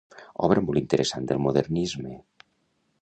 [0.47, 2.17] Obra molt interessant del modernisme.